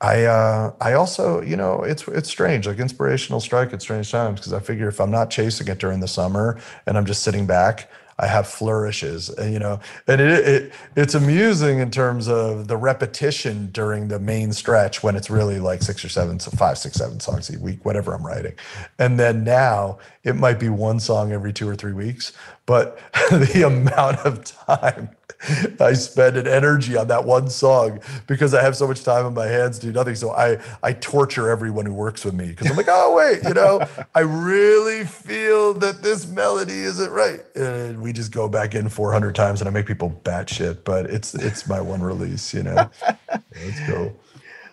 [0.00, 4.40] I uh, I also you know it's it's strange like inspirational strike at strange times
[4.40, 7.46] because I figure if I'm not chasing it during the summer and I'm just sitting
[7.46, 12.68] back I have flourishes and, you know and it, it it's amusing in terms of
[12.68, 16.78] the repetition during the main stretch when it's really like six or seven so five
[16.78, 18.54] six seven songs a week whatever I'm writing.
[18.98, 22.32] And then now it might be one song every two or three weeks
[22.64, 22.98] but
[23.30, 25.10] the amount of time
[25.80, 29.34] I spend an energy on that one song because I have so much time on
[29.34, 30.14] my hands to do nothing.
[30.14, 33.54] So I I torture everyone who works with me because I'm like, oh wait, you
[33.54, 38.88] know, I really feel that this melody isn't right, and we just go back in
[38.88, 40.84] 400 times, and I make people batshit.
[40.84, 42.90] But it's it's my one release, you know.
[43.30, 44.14] Let's go.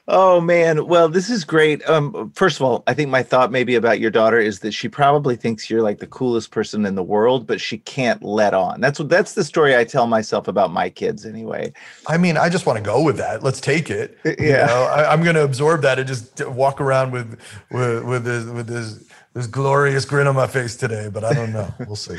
[0.10, 1.88] Oh man, well, this is great.
[1.90, 4.88] Um, first of all, I think my thought maybe about your daughter is that she
[4.88, 8.80] probably thinks you're like the coolest person in the world, but she can't let on.
[8.80, 11.74] That's what that's the story I tell myself about my kids anyway.
[12.08, 13.44] I mean, I just want to go with that.
[13.44, 14.18] Let's take it.
[14.24, 17.38] Yeah, you know, I, am going to absorb that and just walk around with
[17.70, 21.10] with with this with this this glorious grin on my face today.
[21.12, 21.74] But I don't know.
[21.86, 22.18] We'll see.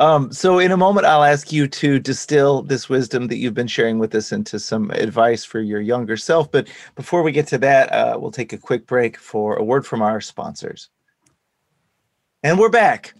[0.00, 3.66] Um, so, in a moment, I'll ask you to distill this wisdom that you've been
[3.66, 6.50] sharing with us into some advice for your younger self.
[6.50, 9.86] But before we get to that, uh, we'll take a quick break for a word
[9.86, 10.90] from our sponsors.
[12.42, 13.14] And we're back.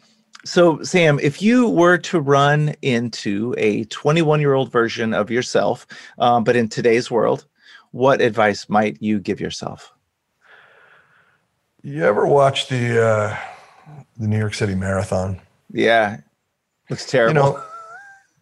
[0.44, 5.86] So, Sam, if you were to run into a 21 year old version of yourself,
[6.18, 7.46] um, but in today's world,
[7.90, 9.92] what advice might you give yourself?
[11.82, 13.36] You ever watch the uh,
[14.18, 15.40] the New York City Marathon?
[15.72, 16.18] Yeah,
[16.90, 17.34] looks terrible.
[17.34, 17.62] You know,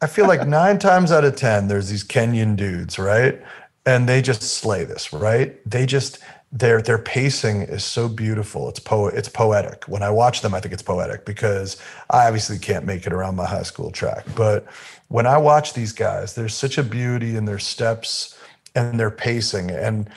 [0.00, 3.42] I feel like nine times out of ten, there's these Kenyan dudes, right?
[3.86, 5.58] And they just slay this, right?
[5.68, 6.18] They just
[6.52, 8.68] their their pacing is so beautiful.
[8.68, 9.84] It's po it's poetic.
[9.88, 11.76] When I watch them, I think it's poetic because
[12.10, 14.24] I obviously can't make it around my high school track.
[14.36, 14.64] But
[15.08, 18.38] when I watch these guys, there's such a beauty in their steps
[18.74, 19.70] and their pacing.
[19.70, 20.08] And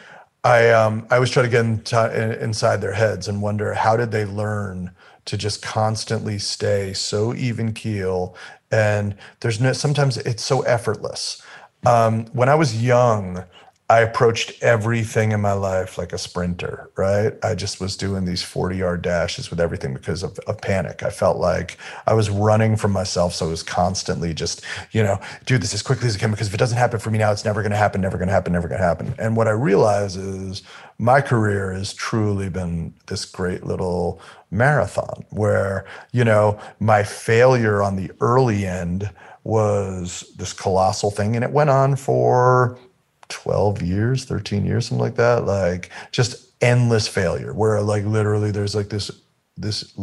[0.44, 4.12] I um, I always try to get into, inside their heads and wonder how did
[4.12, 4.92] they learn
[5.28, 8.36] to just constantly stay so even keel
[8.72, 11.42] and there's no sometimes it's so effortless.
[11.86, 13.44] Um, when I was young,
[13.90, 17.34] I approached everything in my life like a sprinter, right?
[17.42, 21.04] I just was doing these 40 yard dashes with everything because of, of, panic.
[21.04, 23.34] I felt like I was running from myself.
[23.34, 26.48] So I was constantly just, you know, do this as quickly as I can because
[26.48, 28.34] if it doesn't happen for me now, it's never going to happen, never going to
[28.34, 29.16] happen, never going to happen.
[29.18, 30.64] And what I realize is
[31.00, 34.20] my career has truly been this great little
[34.52, 39.10] marathon where, you know, my failure on the early end
[39.46, 41.36] was this colossal thing.
[41.36, 42.78] And it went on for
[43.30, 45.46] 12 years, 13 years, something like that.
[45.46, 49.12] Like just endless failure where like literally there's like this,
[49.58, 49.94] this,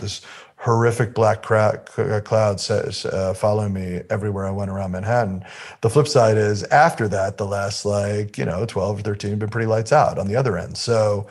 [0.00, 0.22] this
[0.56, 1.86] horrific black crack
[2.24, 5.44] cloud says, uh, following me everywhere I went around Manhattan.
[5.80, 9.38] The flip side is after that, the last like, you know, 12 or 13 have
[9.40, 10.76] been pretty lights out on the other end.
[10.76, 11.26] So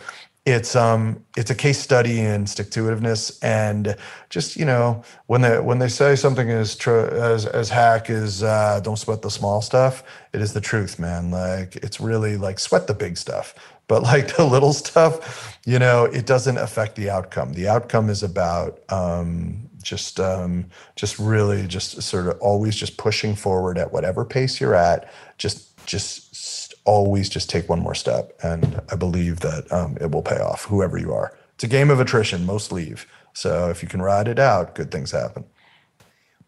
[0.46, 3.96] it's um it's a case study in stick to itiveness and
[4.30, 8.42] just you know when they when they say something as tr- as as hack is
[8.42, 11.30] uh, don't sweat the small stuff it is the truth man.
[11.30, 13.54] Like it's really like sweat the big stuff
[13.88, 17.54] but like the little stuff you know it doesn't affect the outcome.
[17.54, 23.36] The outcome is about um just um just really just sort of always just pushing
[23.36, 28.38] forward at whatever pace you're at just just always just take one more step.
[28.44, 31.38] And I believe that um, it will pay off, whoever you are.
[31.56, 33.06] It's a game of attrition, most leave.
[33.34, 35.46] So if you can ride it out, good things happen.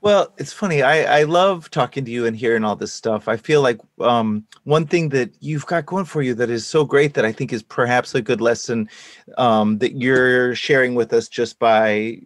[0.02, 0.82] Well, it's funny.
[0.82, 3.30] I, I love talking to you and hearing all this stuff.
[3.30, 6.84] I feel like um, one thing that you've got going for you that is so
[6.84, 8.90] great that I think is perhaps a good lesson
[9.38, 12.18] um, that you're sharing with us just by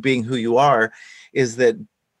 [0.00, 0.92] being who you are
[1.32, 1.76] is that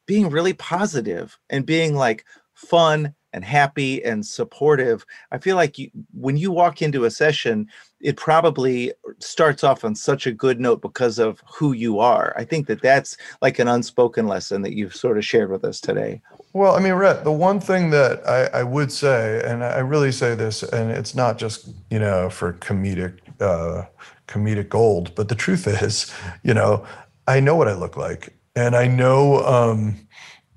[0.06, 5.90] being really positive and being like fun and happy and supportive i feel like you,
[6.12, 7.68] when you walk into a session
[8.00, 12.32] it probably starts off on such a good note because of who you are.
[12.36, 15.80] I think that that's like an unspoken lesson that you've sort of shared with us
[15.80, 16.20] today.
[16.52, 20.10] Well i mean rhett the one thing that i, I would say and i really
[20.10, 23.84] say this and it's not just you know for comedic uh,
[24.26, 26.12] comedic gold but the truth is
[26.42, 26.84] you know
[27.28, 29.94] i know what i look like and i know um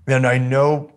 [0.07, 0.91] and i know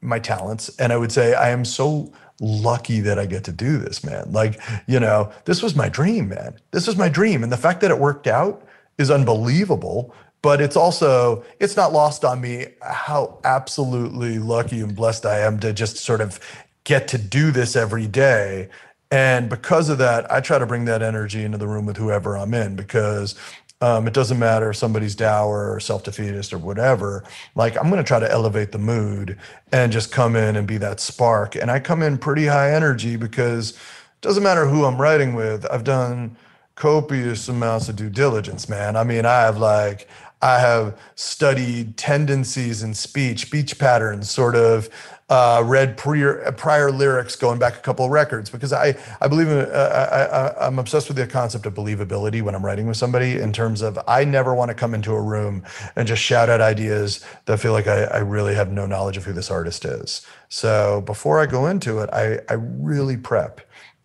[0.00, 3.78] my talents and i would say i am so lucky that i get to do
[3.78, 4.30] this man.
[4.30, 6.56] Like you know this was my dream man.
[6.70, 8.62] This was my dream and the fact that it worked out
[8.96, 15.26] is unbelievable but it's also it's not lost on me how absolutely lucky and blessed
[15.26, 16.38] i am to just sort of
[16.84, 18.68] get to do this every day
[19.10, 22.36] and because of that i try to bring that energy into the room with whoever
[22.36, 23.34] i'm in because
[23.80, 27.24] um, it doesn't matter if somebody's dour or self-defeatist or whatever.
[27.54, 29.38] Like I'm going to try to elevate the mood
[29.72, 31.54] and just come in and be that spark.
[31.54, 35.64] And I come in pretty high energy because it doesn't matter who I'm writing with.
[35.70, 36.36] I've done
[36.74, 38.96] copious amounts of due diligence, man.
[38.96, 40.08] I mean, I have like
[40.42, 44.88] I have studied tendencies in speech, speech patterns, sort of
[45.28, 49.48] uh, read prior, prior lyrics going back a couple of records because I, I believe
[49.48, 53.38] in, uh, I, am obsessed with the concept of believability when I'm writing with somebody
[53.38, 55.64] in terms of I never want to come into a room
[55.96, 59.24] and just shout out ideas that feel like I, I really have no knowledge of
[59.24, 60.26] who this artist is.
[60.48, 63.60] So before I go into it, I, I really prep.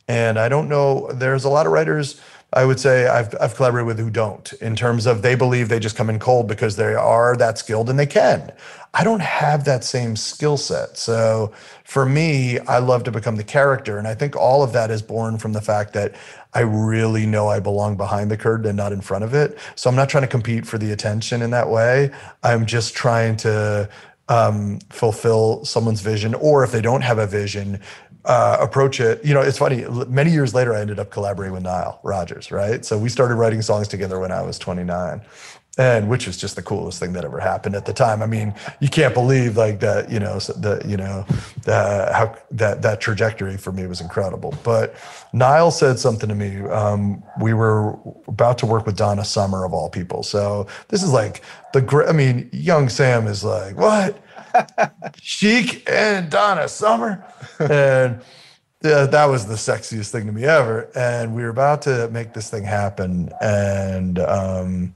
[0.10, 2.20] And I don't know, there's a lot of writers
[2.56, 5.80] I would say I've, I've collaborated with who don't in terms of they believe they
[5.80, 8.52] just come in cold because they are that skilled and they can.
[8.95, 10.98] I don't have that same skill set.
[10.98, 11.52] So
[11.83, 13.98] for me, I love to become the character.
[13.98, 16.13] And I think all of that is born from the fact that
[16.54, 19.58] I really know I belong behind the curtain and not in front of it.
[19.75, 22.12] So I'm not trying to compete for the attention in that way.
[22.44, 23.89] I'm just trying to
[24.29, 27.79] um, fulfill someone's vision, or if they don't have a vision,
[28.26, 29.24] uh, approach it.
[29.26, 29.86] You know, it's funny.
[30.08, 32.86] Many years later, I ended up collaborating with Nile Rodgers, right?
[32.86, 35.21] So we started writing songs together when I was 29.
[35.78, 38.21] and which was just the coolest thing that ever happened at the time.
[38.21, 41.26] I mean, you can't believe like that, you know, the you know,
[41.65, 44.54] how that that trajectory for me was incredible.
[44.63, 44.96] But
[45.34, 46.60] Nile said something to me.
[46.69, 47.98] Um, we were
[48.28, 51.42] about to work with Donna Summer of all people, so this is like
[51.74, 52.06] the.
[52.08, 54.23] I mean, young Sam is like what.
[55.21, 57.25] Chic and Donna Summer.
[57.60, 58.21] And
[58.83, 60.89] yeah, that was the sexiest thing to me ever.
[60.95, 63.29] And we were about to make this thing happen.
[63.41, 64.93] And um,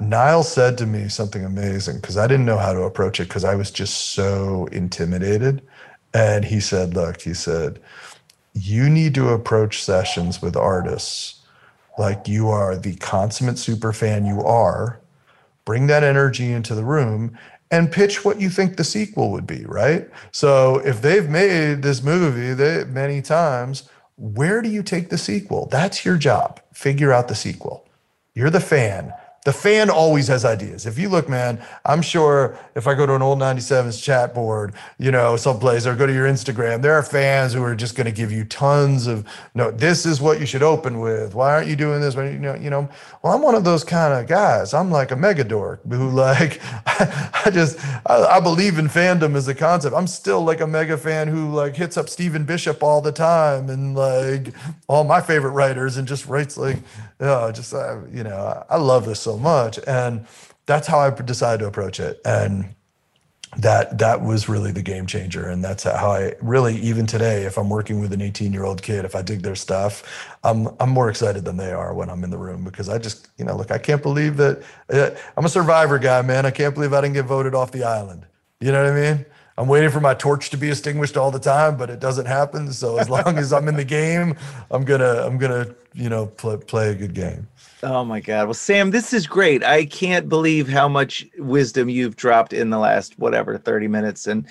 [0.00, 3.44] Nile said to me something amazing because I didn't know how to approach it because
[3.44, 5.62] I was just so intimidated.
[6.14, 7.80] And he said, Look, he said,
[8.54, 11.40] you need to approach sessions with artists
[11.98, 15.00] like you are the consummate super fan you are.
[15.64, 17.38] Bring that energy into the room
[17.70, 20.08] and pitch what you think the sequel would be, right?
[20.32, 25.66] So if they've made this movie they, many times, where do you take the sequel?
[25.70, 26.60] That's your job.
[26.72, 27.88] Figure out the sequel.
[28.34, 29.12] You're the fan
[29.44, 30.84] the fan always has ideas.
[30.84, 34.74] If you look, man, I'm sure if I go to an old 97s chat board,
[34.98, 38.04] you know, someplace or go to your Instagram, there are fans who are just going
[38.04, 41.34] to give you tons of, no, this is what you should open with.
[41.34, 42.14] Why aren't you doing this?
[42.16, 42.90] You know, you know,
[43.22, 44.74] well, I'm one of those kind of guys.
[44.74, 49.48] I'm like a mega dork who like, I, just, I, I believe in fandom as
[49.48, 49.96] a concept.
[49.96, 53.70] I'm still like a mega fan who like hits up Stephen Bishop all the time
[53.70, 54.52] and like
[54.86, 56.76] all my favorite writers and just writes like,
[57.20, 59.78] oh, just, uh, you know, I love this so much.
[59.86, 60.26] And
[60.66, 62.20] that's how I decided to approach it.
[62.24, 62.74] And
[63.56, 67.58] that that was really the game changer and that's how i really even today if
[67.58, 70.90] i'm working with an 18 year old kid if i dig their stuff i'm i'm
[70.90, 73.56] more excited than they are when i'm in the room because i just you know
[73.56, 74.62] look i can't believe that
[74.92, 77.82] uh, i'm a survivor guy man i can't believe i didn't get voted off the
[77.82, 78.24] island
[78.60, 79.26] you know what i mean
[79.58, 82.72] i'm waiting for my torch to be extinguished all the time but it doesn't happen
[82.72, 84.32] so as long as i'm in the game
[84.70, 87.48] i'm gonna i'm gonna you know play, play a good game
[87.82, 88.44] Oh my God.
[88.46, 89.64] Well, Sam, this is great.
[89.64, 94.26] I can't believe how much wisdom you've dropped in the last, whatever, 30 minutes.
[94.26, 94.46] And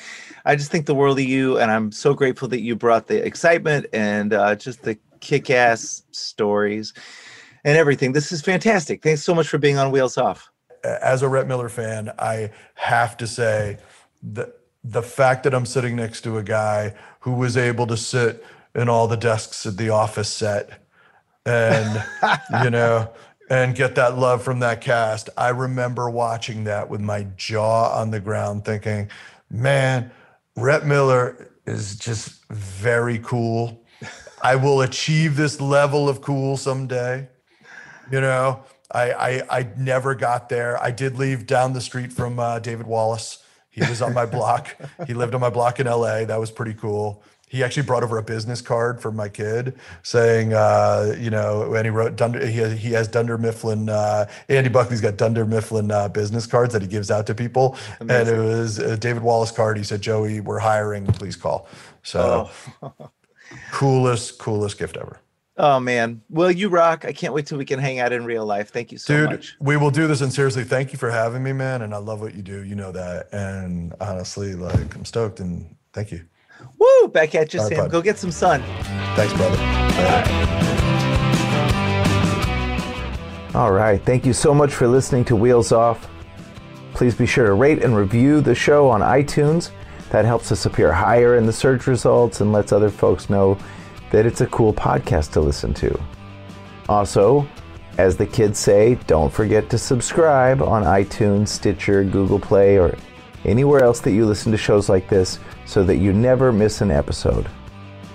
[0.45, 1.59] I just think the world of you.
[1.59, 6.03] And I'm so grateful that you brought the excitement and uh, just the kick ass
[6.11, 6.93] stories
[7.63, 8.13] and everything.
[8.13, 9.03] This is fantastic.
[9.03, 10.49] Thanks so much for being on Wheels Off.
[10.83, 13.77] As a Rhett Miller fan, I have to say
[14.23, 18.43] that the fact that I'm sitting next to a guy who was able to sit
[18.73, 20.78] in all the desks at the office set
[21.49, 22.03] and
[22.63, 23.11] you know
[23.49, 25.29] and get that love from that cast.
[25.35, 29.09] I remember watching that with my jaw on the ground thinking
[29.49, 30.11] man
[30.55, 33.83] rhett miller is just very cool.
[34.43, 37.27] I will achieve this level of cool someday.
[38.11, 40.81] You know i i, I never got there.
[40.81, 43.43] I did leave down the street from uh, david wallace.
[43.71, 44.75] He was on my block.
[45.07, 48.17] He lived on my block in la that was pretty cool he actually brought over
[48.17, 52.59] a business card for my kid saying, uh, you know, and he wrote Dunder, he
[52.59, 56.83] has, he has Dunder Mifflin, uh, Andy Buckley's got Dunder Mifflin uh, business cards that
[56.83, 57.75] he gives out to people.
[57.99, 58.33] Amazing.
[58.33, 59.77] And it was a David Wallace card.
[59.77, 61.67] He said, Joey, we're hiring, please call.
[62.03, 62.49] So
[62.83, 62.93] oh.
[63.71, 65.19] coolest, coolest gift ever.
[65.57, 66.21] Oh man.
[66.29, 67.03] Well, you rock.
[67.03, 68.69] I can't wait till we can hang out in real life.
[68.69, 69.57] Thank you so Dude, much.
[69.59, 71.81] We will do this and seriously, thank you for having me, man.
[71.81, 72.63] And I love what you do.
[72.63, 73.27] You know that.
[73.33, 76.23] And honestly, like I'm stoked and thank you.
[76.79, 77.07] Woo!
[77.09, 77.77] Back at you, Sam.
[77.77, 77.91] Bud.
[77.91, 78.63] Go get some sun.
[79.15, 79.57] Thanks, brother.
[83.55, 84.01] All right.
[84.05, 86.09] Thank you so much for listening to Wheels Off.
[86.93, 89.71] Please be sure to rate and review the show on iTunes.
[90.11, 93.57] That helps us appear higher in the search results and lets other folks know
[94.11, 95.99] that it's a cool podcast to listen to.
[96.87, 97.47] Also,
[97.97, 102.97] as the kids say, don't forget to subscribe on iTunes, Stitcher, Google Play, or
[103.45, 105.39] anywhere else that you listen to shows like this
[105.69, 107.47] so that you never miss an episode.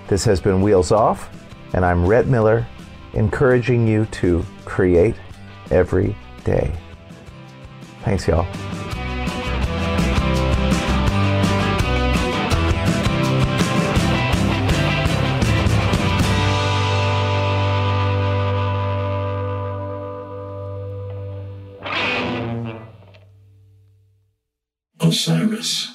[0.09, 1.29] This has been Wheels Off,
[1.71, 2.67] and I'm Rhett Miller,
[3.13, 5.15] encouraging you to create
[5.71, 6.75] every day.
[8.03, 8.45] Thanks, y'all.
[24.99, 25.94] Osiris.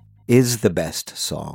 [0.31, 1.49] is the best song.